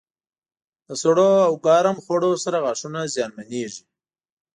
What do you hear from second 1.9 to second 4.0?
خوړو سره غاښونه زیانمنېږي.